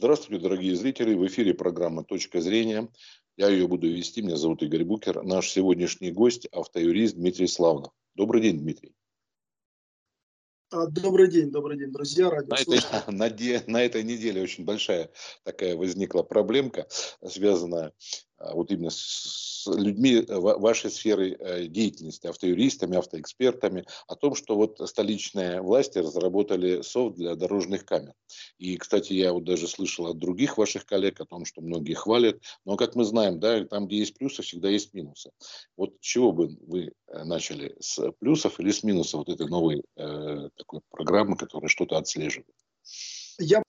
[0.00, 1.12] Здравствуйте, дорогие зрители.
[1.12, 2.88] В эфире программа «Точка зрения».
[3.36, 4.22] Я ее буду вести.
[4.22, 5.22] Меня зовут Игорь Букер.
[5.22, 7.92] Наш сегодняшний гость– автоюрист Дмитрий Славнов.
[8.14, 8.94] Добрый день, Дмитрий.
[10.70, 12.30] А, добрый день, добрый день, друзья.
[12.30, 13.28] На этой, на,
[13.66, 15.10] на этой неделе очень большая
[15.44, 16.88] такая возникла проблемка,
[17.28, 17.92] связанная
[18.40, 24.80] вот именно с людьми э, вашей сферы э, деятельности, автоюристами, автоэкспертами, о том, что вот
[24.88, 28.14] столичные власти разработали софт для дорожных камер.
[28.58, 32.40] И, кстати, я вот даже слышал от других ваших коллег о том, что многие хвалят,
[32.64, 35.30] но, как мы знаем, да, там, где есть плюсы, всегда есть минусы.
[35.76, 40.48] Вот чего бы вы э, начали, с плюсов или с минусов вот этой новой э,
[40.56, 42.54] такой программы, которая что-то отслеживает?
[43.38, 43.62] Я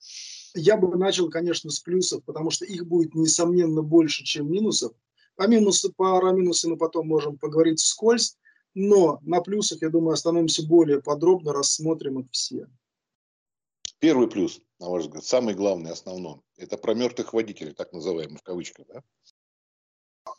[0.54, 4.92] я бы начал, конечно, с плюсов, потому что их будет, несомненно, больше, чем минусов.
[5.36, 8.36] По минусу, про минусы мы потом можем поговорить вскользь,
[8.74, 12.66] но на плюсах, я думаю, остановимся более подробно, рассмотрим их все.
[13.98, 18.42] Первый плюс, на ваш взгляд, самый главный, основной, это про мертвых водителей, так называемых в
[18.42, 19.02] кавычках, да?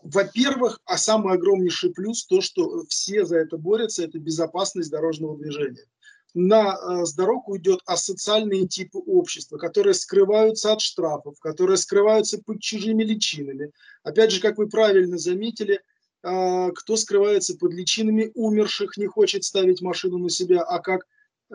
[0.02, 5.86] Во-первых, а самый огромнейший плюс, то, что все за это борются, это безопасность дорожного движения
[6.34, 12.60] на э, с дорог уйдет асоциальные типы общества, которые скрываются от штрафов, которые скрываются под
[12.60, 13.72] чужими личинами.
[14.04, 15.82] Опять же, как вы правильно заметили,
[16.24, 21.06] э, кто скрывается под личинами умерших, не хочет ставить машину на себя, а как э,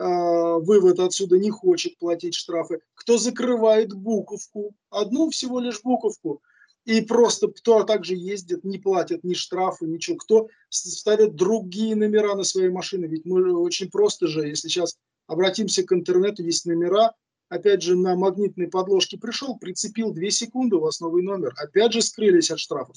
[0.01, 6.41] вывод отсюда не хочет платить штрафы, кто закрывает буковку, одну всего лишь буковку,
[6.89, 10.17] и просто кто также ездит, не платят ни штрафы, ничего.
[10.17, 13.05] Кто ставит другие номера на свои машины.
[13.05, 17.13] Ведь мы очень просто же, если сейчас обратимся к интернету, есть номера,
[17.51, 21.53] опять же, на магнитной подложке пришел, прицепил 2 секунды, у вас новый номер.
[21.59, 22.97] Опять же скрылись от штрафов.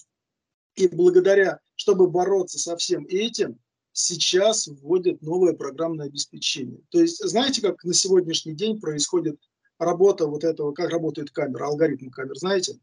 [0.76, 3.60] И благодаря, чтобы бороться со всем этим,
[3.92, 6.80] сейчас вводят новое программное обеспечение.
[6.92, 9.38] То есть, знаете, как на сегодняшний день происходит
[9.80, 12.80] работа вот этого, как работает камера, алгоритм камер, знаете?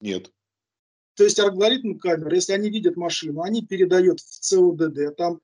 [0.00, 0.32] Нет.
[1.14, 5.40] То есть алгоритм камер, если они видят машину, они передают в ЦОДД, там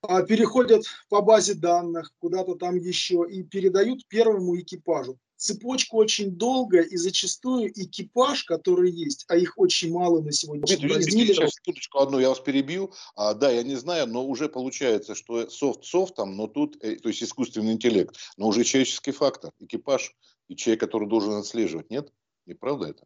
[0.00, 5.18] а, переходят по базе данных куда-то там еще и передают первому экипажу.
[5.34, 11.00] Цепочка очень долгая и зачастую экипаж, который есть, а их очень мало на сегодняшний день.
[11.00, 12.92] Извините, сейчас секундочку одну, я вас перебью.
[13.16, 17.08] А, да, я не знаю, но уже получается, что софт софтом, но тут, э, то
[17.08, 20.14] есть искусственный интеллект, но уже человеческий фактор, экипаж
[20.48, 22.12] и человек, который должен отслеживать, нет?
[22.46, 23.04] Не правда это?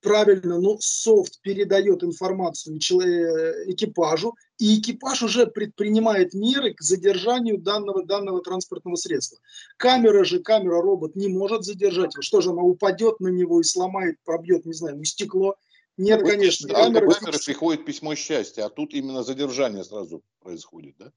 [0.00, 8.42] Правильно, но софт передает информацию экипажу, и экипаж уже предпринимает меры к задержанию данного, данного
[8.42, 9.38] транспортного средства.
[9.76, 12.22] Камера же, камера-робот не может задержать его.
[12.22, 15.56] Что же, она упадет на него и сломает, пробьет, не знаю, стекло?
[15.96, 16.68] Нет, ну, конечно.
[16.68, 17.10] Камера...
[17.10, 21.12] камеры приходит письмо счастья, а тут именно задержание сразу происходит, да?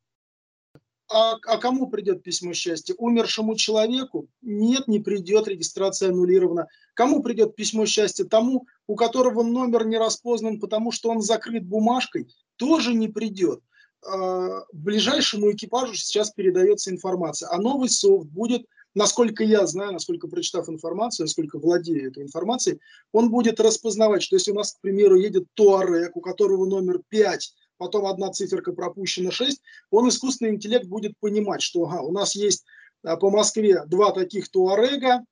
[1.10, 2.96] А, а кому придет письмо счастья?
[2.98, 4.28] Умершему человеку?
[4.42, 6.68] Нет, не придет, регистрация аннулирована.
[6.94, 8.24] Кому придет письмо счастья?
[8.26, 13.62] Тому, у которого номер не распознан, потому что он закрыт бумажкой, тоже не придет.
[14.06, 18.66] А, ближайшему экипажу сейчас передается информация, а новый софт будет
[18.96, 22.80] насколько я знаю, насколько прочитав информацию, насколько владею этой информацией,
[23.12, 27.54] он будет распознавать, что если у нас, к примеру, едет Туарек, у которого номер 5,
[27.78, 29.62] потом одна циферка пропущена 6,
[29.92, 32.66] он искусственный интеллект будет понимать, что ага, у нас есть
[33.04, 35.24] а, по Москве два таких Туарега,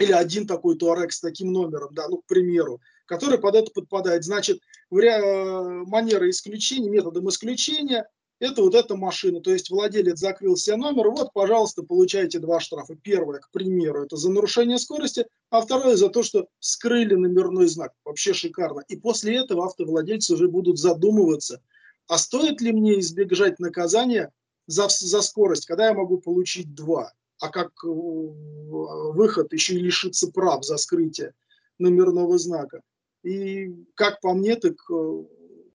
[0.00, 4.24] или один такой Туарек с таким номером, да, ну, к примеру, который под это подпадает.
[4.24, 4.58] Значит,
[4.88, 8.08] в манера исключения, методом исключения,
[8.40, 9.40] это вот эта машина.
[9.40, 12.96] То есть владелец закрыл себе номер, вот, пожалуйста, получаете два штрафа.
[12.96, 17.92] Первое, к примеру, это за нарушение скорости, а второе за то, что скрыли номерной знак.
[18.04, 18.80] Вообще шикарно.
[18.88, 21.62] И после этого автовладельцы уже будут задумываться,
[22.08, 24.32] а стоит ли мне избежать наказания
[24.66, 30.30] за, за скорость, когда я могу получить два, а как э, выход еще и лишиться
[30.32, 31.34] прав за скрытие
[31.78, 32.80] номерного знака.
[33.22, 35.24] И как по мне, так э,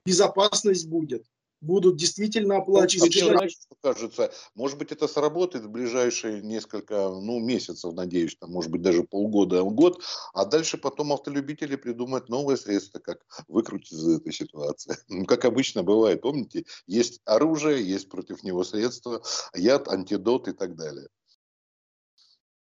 [0.06, 1.26] безопасность будет
[1.64, 3.14] будут действительно оплачивать.
[3.14, 8.70] Знаете, что кажется, может быть, это сработает в ближайшие несколько ну, месяцев, надеюсь, там, может
[8.70, 10.04] быть, даже полгода, год,
[10.34, 14.98] а дальше потом автолюбители придумают новые средства, как выкрутить из этой ситуации.
[15.14, 19.22] Ну, как обычно бывает, помните, есть оружие, есть против него средства,
[19.54, 21.08] яд, антидот и так далее.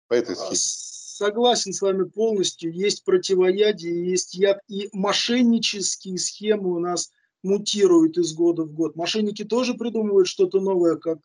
[0.09, 0.57] По этой схеме.
[0.57, 2.73] Согласен с вами полностью.
[2.73, 4.59] Есть противоядие, есть яд.
[4.69, 7.11] И мошеннические схемы у нас
[7.43, 8.97] мутируют из года в год.
[8.97, 11.19] Мошенники тоже придумывают что-то новое, как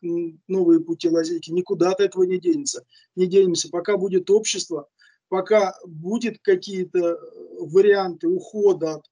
[0.48, 1.50] новые пути лазейки.
[1.50, 2.84] Никуда от этого не денется.
[3.16, 3.68] Не денемся.
[3.68, 4.88] Пока будет общество,
[5.28, 7.18] пока будет какие-то э,
[7.60, 9.04] варианты ухода от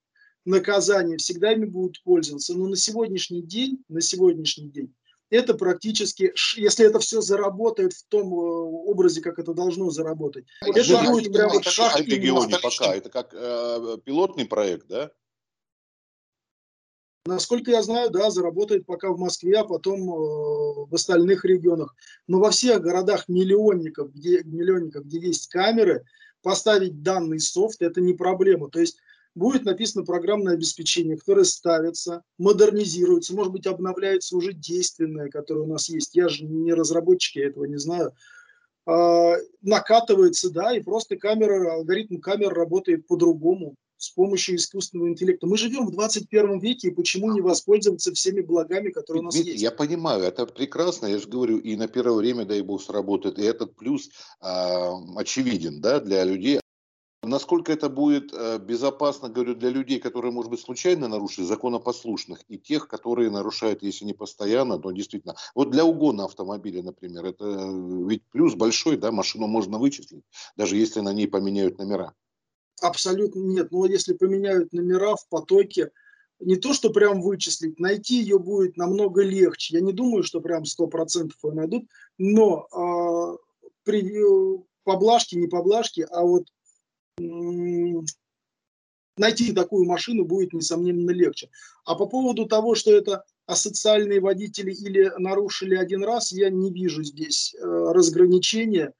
[0.45, 2.55] наказания, всегда ими будут пользоваться.
[2.55, 4.95] Но на сегодняшний день, на сегодняшний день,
[5.31, 11.03] это практически, если это все заработает в том э, образе, как это должно заработать, это
[11.11, 15.11] будет прям вот шаг в регионе пока, это как э, пилотный проект, да?
[17.27, 21.95] Насколько я знаю, да, заработает пока в Москве, а потом э, в остальных регионах.
[22.29, 26.05] Но во всех городах миллионников, где, миллионников, где есть камеры,
[26.43, 28.69] поставить данный софт– это не проблема.
[28.69, 28.99] То есть
[29.35, 35.89] будет написано программное обеспечение, которое ставится, модернизируется, может быть, обновляется уже действенное, которое у нас
[35.89, 36.15] есть.
[36.15, 38.13] Я же не разработчик, я этого не знаю.
[38.85, 45.47] А, накатывается, да, и просто камера, алгоритм камер работает по-другому с помощью искусственного интеллекта.
[45.47, 49.53] Мы живем в 21 веке, и почему не воспользоваться всеми благами, которые у нас Дмитрий,
[49.53, 49.63] есть?
[49.63, 53.43] Я понимаю, это прекрасно, я же говорю, и на первое время, дай бог, сработает, и
[53.43, 54.09] этот плюс
[54.41, 54.47] э,
[55.17, 56.61] очевиден да, для людей.
[57.27, 62.59] Насколько это будет э, безопасно, говорю, для людей, которые, может быть, случайно нарушили, законопослушных, и
[62.59, 65.35] тех, которые нарушают, если не постоянно, но действительно.
[65.55, 70.25] Вот для угона автомобиля, например, это э, ведь плюс большой, да, машину можно вычислить,
[70.57, 72.15] даже если на ней поменяют номера.
[72.81, 73.71] Абсолютно нет.
[73.71, 75.91] Но если поменяют номера в потоке,
[76.41, 79.77] не то, что прям вычислить, найти ее будет намного легче.
[79.77, 81.87] Я не думаю, что прям 100% ее найдут,
[82.19, 84.23] но э, при
[84.85, 86.47] поблажке, не поблажке, а вот
[89.17, 91.51] найти такую машину будет, несомненно, легче.
[91.85, 97.03] А по поводу того, что это асоциальные водители или нарушили один раз, я не вижу
[97.05, 98.93] здесь э, разграничения.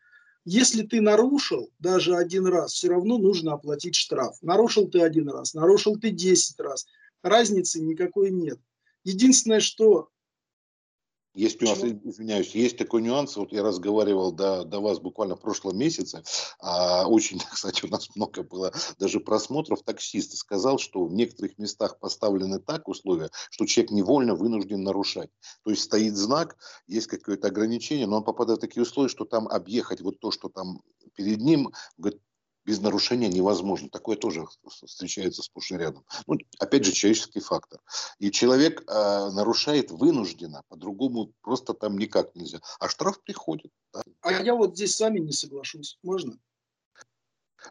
[0.45, 4.37] Если ты нарушил даже один раз, все равно нужно оплатить штраф.
[4.43, 6.87] Нарушил ты один раз, нарушил ты 10 раз.
[7.23, 8.59] Разницы никакой нет.
[9.05, 10.11] Единственное, что
[11.35, 13.37] есть нюанс, извиняюсь, есть такой нюанс.
[13.37, 16.23] Вот я разговаривал до, до вас буквально в прошлом месяце.
[16.61, 19.83] А, очень, кстати, у нас много было даже просмотров.
[19.83, 25.31] Таксист сказал, что в некоторых местах поставлены так условия, что человек невольно вынужден нарушать.
[25.65, 29.49] То есть стоит знак, есть какое-то ограничение, но он попадает в такие условия, что там
[29.49, 30.83] объехать вот то, что там
[31.15, 32.21] перед ним, говорит,
[32.65, 33.89] без нарушения невозможно.
[33.89, 34.47] Такое тоже
[34.85, 36.05] встречается сплошь и рядом.
[36.27, 37.81] Ну, опять же, человеческий фактор.
[38.19, 42.61] И человек э, нарушает вынужденно, по-другому просто там никак нельзя.
[42.81, 43.71] А штраф приходит.
[43.93, 44.03] Да.
[44.23, 45.99] А я вот здесь с вами не соглашусь.
[46.03, 46.39] Можно?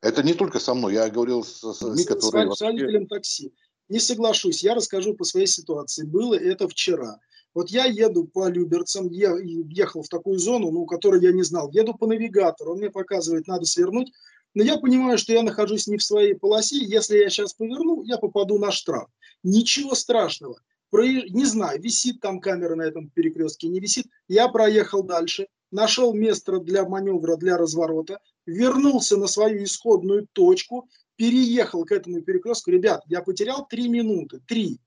[0.02, 0.94] Это не только со мной.
[0.94, 2.52] Я говорил с, с людьми, которые...
[2.52, 3.54] С, с водителем такси.
[3.90, 4.64] Не соглашусь.
[4.64, 6.06] Я расскажу по своей ситуации.
[6.06, 7.20] Было это вчера.
[7.54, 11.70] Вот я еду по Люберцам, я ехал в такую зону, ну, которую я не знал.
[11.72, 14.12] Еду по навигатору, он мне показывает, надо свернуть
[14.54, 16.78] но я понимаю, что я нахожусь не в своей полосе.
[16.78, 19.10] Если я сейчас поверну, я попаду на штраф.
[19.44, 20.60] Ничего страшного.
[20.92, 24.06] Не знаю, висит там камера на этом перекрестке, не висит.
[24.28, 31.84] Я проехал дальше, нашел место для маневра, для разворота, вернулся на свою исходную точку, переехал
[31.84, 32.70] к этому перекрестку.
[32.70, 34.80] Ребят, я потерял три минуты, три.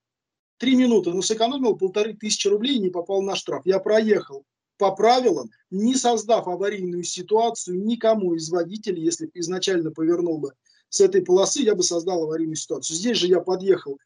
[0.59, 3.62] Три минуты, но сэкономил полторы тысячи рублей и не попал на штраф.
[3.67, 4.45] Я проехал
[4.78, 10.52] по правилам, не создав аварийную ситуацию никому из водителей, если изначально повернул бы
[10.88, 12.96] с этой полосы, я бы создал аварийную ситуацию.
[12.96, 13.99] Здесь же я подъехал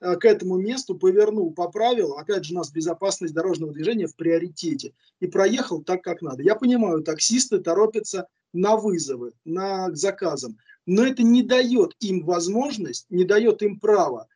[0.00, 4.16] э, к этому месту, повернул по правилам, опять же у нас безопасность дорожного движения в
[4.16, 6.42] приоритете, и проехал так, как надо.
[6.42, 13.06] Я понимаю, таксисты торопятся на вызовы, на к заказам, но это не дает им возможность,
[13.10, 14.28] не дает им право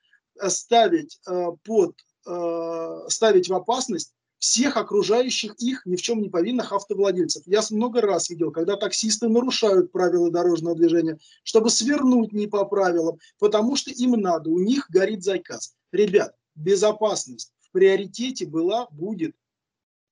[0.48, 1.96] ставить э, под
[2.26, 7.42] э, ставить в опасность всех окружающих их ни в чем не повинных автовладельцев.
[7.46, 13.18] Я много раз видел, когда таксисты нарушают правила дорожного движения, чтобы свернуть не по правилам,
[13.38, 15.76] потому что им надо, у них горит заказ.
[15.92, 19.36] Ребят, безопасность в приоритете была, будет,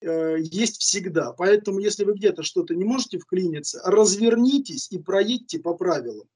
[0.03, 1.33] э, есть всегда.
[1.33, 6.29] Поэтому, если вы где-то что-то не можете вклиниться, развернитесь и проедьте по правилам.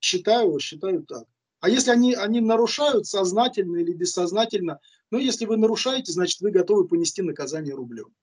[0.00, 1.24] Считаю, считаю так.
[1.60, 4.78] А если они, они нарушают сознательно или бессознательно,
[5.10, 8.14] но если вы нарушаете, значит вы готовы понести наказание рублем.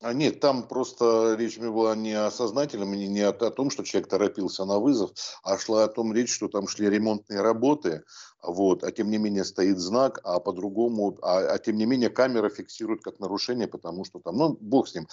[0.00, 3.84] А нет, там просто речь была не о сознательном, не, не о, о том, что
[3.84, 8.04] человек торопился на вызов, а шла о том речь, что там шли ремонтные работы,
[8.42, 12.50] вот, а тем не менее стоит знак, а по-другому, а, а тем не менее камера
[12.50, 15.06] фиксирует как нарушение, потому что там, ну, бог с ним.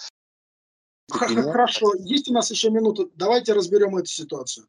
[1.08, 4.66] Хорошо, есть у нас еще минута, давайте разберем эту ситуацию.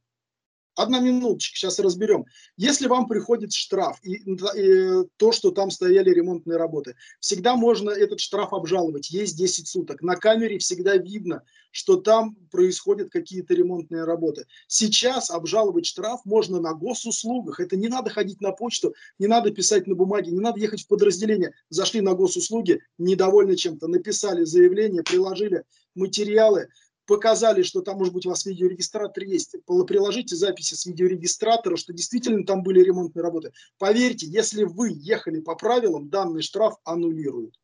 [0.76, 2.26] Одна минуточка, сейчас разберем.
[2.58, 8.20] Если вам приходит штраф и, и то, что там стояли ремонтные работы, всегда можно этот
[8.20, 9.12] штраф обжаловать.
[9.12, 10.02] Есть 10 суток.
[10.02, 14.46] На камере всегда видно, что там происходят какие-то ремонтные работы.
[14.68, 17.60] Сейчас обжаловать штраф можно на госуслугах.
[17.60, 20.88] Это не надо ходить на почту, не надо писать на бумаге, не надо ехать в
[20.88, 21.54] подразделение.
[21.70, 25.64] Зашли на госуслуги, недовольны чем-то, написали заявление, приложили
[25.94, 26.70] материалы,
[27.06, 32.46] показали, что там, может быть, у вас видеорегистратор есть, приложите записи с видеорегистратора, что действительно
[32.46, 33.52] там были ремонтные работы.
[33.78, 37.56] Поверьте, если вы ехали по правилам, данный штраф аннулируют.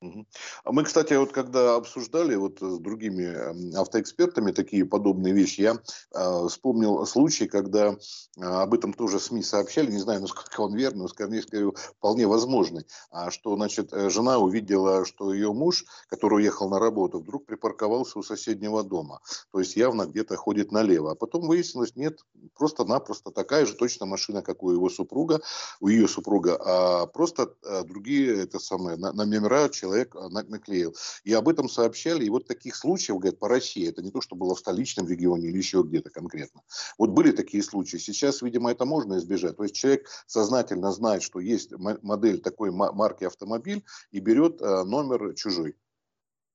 [0.00, 5.74] А мы, кстати, вот когда обсуждали вот с другими автоэкспертами такие подобные вещи, я
[6.14, 7.96] э, вспомнил случай, когда э,
[8.40, 12.86] об этом тоже СМИ сообщали, не знаю, насколько он верный, но, скорее всего, вполне возможный,
[13.10, 18.20] а, что, значит, э, жена увидела, что ее муж, который уехал на работу, вдруг припарковался
[18.20, 22.20] у соседнего дома, то есть явно где-то ходит налево, а потом выяснилось, нет,
[22.54, 25.40] просто-напросто такая же точно машина, как у его супруга,
[25.80, 30.94] у ее супруга, а просто другие, это самое, номера человек а, наклеил.
[31.24, 32.24] И об этом сообщали.
[32.24, 35.48] И вот таких случаев, говорят, по России, это не то, что было в столичном регионе
[35.48, 36.62] или еще где-то конкретно.
[36.98, 37.96] Вот были такие случаи.
[37.96, 39.56] Сейчас, видимо, это можно избежать.
[39.56, 45.34] То есть человек сознательно знает, что есть модель такой марки автомобиль и берет а, номер
[45.34, 45.76] чужой.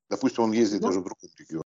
[0.10, 1.64] Допустим, он ездит ну, даже в другом регионе.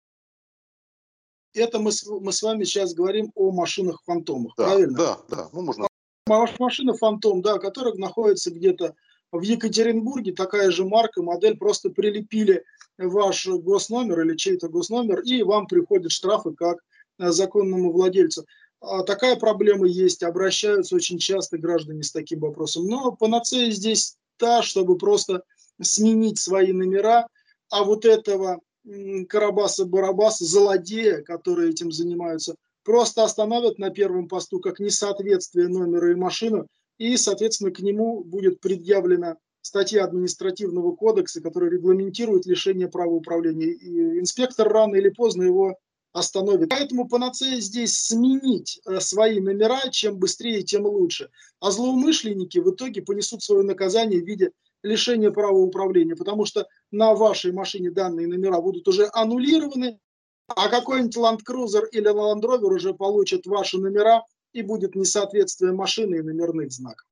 [1.54, 4.96] Это мы, мы с вами сейчас говорим о машинах-фантомах, да, правильно?
[4.96, 5.48] Да, да.
[5.52, 5.86] Ну, можно...
[6.26, 8.96] Машина фантом, да, которая находится где-то
[9.38, 12.64] в Екатеринбурге такая же марка, модель, просто прилепили
[12.98, 16.78] ваш госномер или чей-то госномер, и вам приходят штрафы как
[17.18, 18.46] э, законному владельцу.
[18.80, 22.86] А такая проблема есть, обращаются очень часто граждане с таким вопросом.
[22.86, 25.42] Но панацея здесь та, чтобы просто
[25.80, 27.26] сменить свои номера,
[27.70, 35.68] а вот этого Карабаса-Барабаса, злодея, которые этим занимаются, просто остановят на первом посту как несоответствие
[35.68, 36.66] номера и машины,
[36.98, 43.72] и, соответственно, к нему будет предъявлена статья административного кодекса, которая регламентирует лишение права управления.
[43.72, 45.78] И инспектор рано или поздно его
[46.12, 46.68] остановит.
[46.70, 51.30] Поэтому панацея здесь сменить э, свои номера, чем быстрее, тем лучше.
[51.60, 57.14] А злоумышленники в итоге понесут свое наказание в виде лишения права управления, потому что на
[57.14, 59.98] вашей машине данные номера будут уже аннулированы,
[60.46, 64.22] а какой-нибудь Land Cruiser или Land Rover уже получит ваши номера
[64.54, 67.06] и будет несоответствие машины и номерных знаков.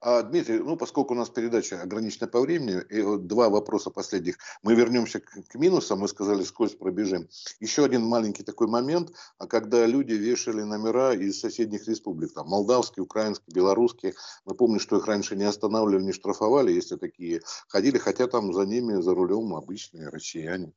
[0.00, 4.38] А, Дмитрий, ну, поскольку у нас передача ограничена по времени, и вот два вопроса последних.
[4.62, 7.28] Мы вернемся к, к минусам, мы сказали, скользь пробежим.
[7.60, 13.04] Еще один маленький такой момент, а когда люди вешали номера из соседних республик, там, молдавские,
[13.04, 14.14] украинские, белорусские,
[14.44, 18.64] мы помним, что их раньше не останавливали, не штрафовали, если такие ходили, хотя там за
[18.64, 20.72] ними, за рулем обычные россияне.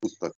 [0.00, 0.32] Тут так.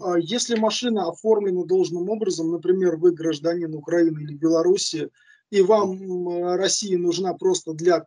[0.00, 5.10] А если машина оформлена должным образом, например, вы гражданин Украины или Беларуси,
[5.50, 8.06] и вам Россия нужна просто для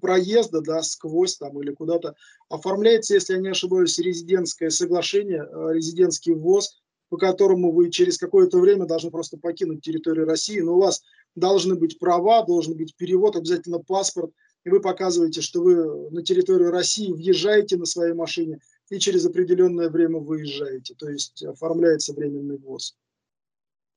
[0.00, 2.14] проезда да, сквозь там или куда-то,
[2.48, 8.58] оформляется, если я не ошибаюсь, резидентское соглашение, э, резидентский ввоз, по которому вы через какое-то
[8.58, 11.02] время должны просто покинуть территорию России, но у вас
[11.34, 14.32] должны быть права, должен быть перевод, обязательно паспорт,
[14.64, 18.60] и вы показываете, что вы на территорию России въезжаете на своей машине
[18.90, 22.96] и через определенное время выезжаете, то есть оформляется временный ввоз.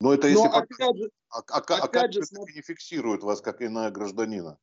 [0.00, 0.42] Но это если...
[0.42, 0.64] Но, как...
[0.70, 2.20] опять же, а, а, а как же,
[2.54, 4.58] не фиксирует вас как иная гражданина?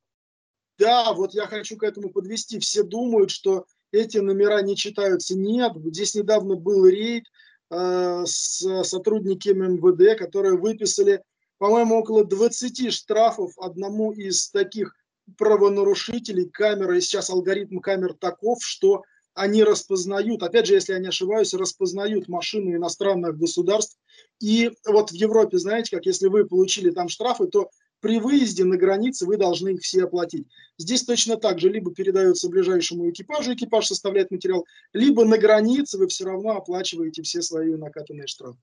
[0.78, 2.60] Да, вот я хочу к этому подвести.
[2.60, 5.36] Все думают, что эти номера не читаются.
[5.36, 7.26] Нет, здесь недавно был рейд
[7.70, 11.24] э, с сотрудниками МВД, которые выписали,
[11.58, 14.96] по-моему, около 20 штрафов одному из таких
[15.38, 16.98] правонарушителей камеры.
[16.98, 22.28] И сейчас алгоритм камер таков, что они распознают, опять же, если я не ошибаюсь, распознают
[22.28, 23.98] машины иностранных государств.
[24.40, 27.70] И вот в Европе, знаете, как если вы получили там штрафы, то
[28.02, 30.48] при выезде на границе вы должны их все оплатить.
[30.78, 36.08] Здесь точно так же, либо передается ближайшему экипажу, экипаж составляет материал, либо на границе вы
[36.08, 38.60] все равно оплачиваете все свои накатанные штрафы.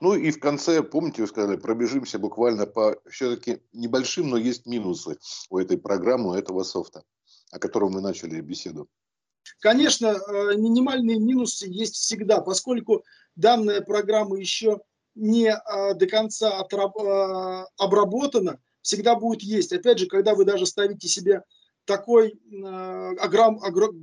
[0.00, 5.18] Ну и в конце, помните, вы сказали, пробежимся буквально по все-таки небольшим, но есть минусы
[5.48, 7.04] у этой программы, у этого софта,
[7.50, 8.88] о котором мы начали беседу.
[9.60, 14.80] Конечно, э, минимальные минусы есть всегда, поскольку данная программа еще
[15.14, 19.72] не э, до конца э, обработана, всегда будет есть.
[19.72, 21.42] Опять же, когда вы даже ставите себе
[21.86, 22.34] такой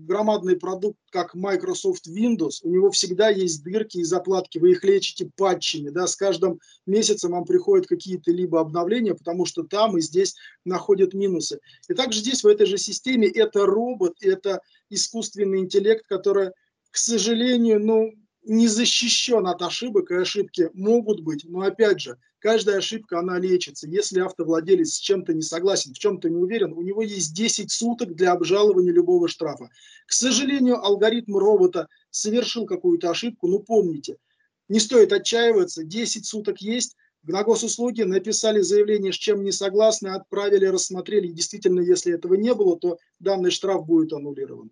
[0.07, 5.29] громадный продукт, как Microsoft Windows, у него всегда есть дырки и заплатки, вы их лечите
[5.35, 10.35] патчами, да, с каждым месяцем вам приходят какие-то либо обновления, потому что там и здесь
[10.65, 11.59] находят минусы.
[11.89, 14.61] И также здесь в этой же системе это робот, это
[14.93, 16.51] искусственный интеллект, который,
[16.91, 18.11] к сожалению, ну,
[18.45, 23.87] не защищен от ошибок, и ошибки могут быть, но опять же, каждая ошибка, она лечится.
[23.87, 28.15] Если автовладелец с чем-то не согласен, в чем-то не уверен, у него есть 10 суток
[28.15, 29.69] для обжалования любого штрафа.
[30.05, 34.17] К сожалению, алгоритм робота совершил какую-то ошибку, но помните,
[34.67, 36.95] не стоит отчаиваться, 10 суток есть,
[37.25, 41.27] на госуслуги написали заявление, с чем не согласны, отправили, рассмотрели.
[41.27, 44.71] И действительно, если этого не было, то данный штраф будет аннулирован.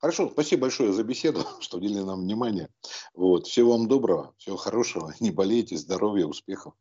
[0.00, 2.68] Хорошо, спасибо большое за беседу, что уделили нам внимание.
[3.14, 6.74] Вот, всего вам доброго, всего хорошего, не болейте, здоровья, успехов.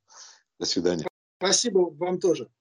[0.60, 1.08] До свидания.
[1.38, 2.52] Спасибо вам тоже.